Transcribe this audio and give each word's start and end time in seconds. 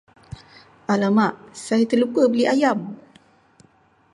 Alamak, 0.93 1.33
saya 1.65 1.85
terlupa 1.91 2.21
beli 2.31 2.45
ayam! 2.55 2.79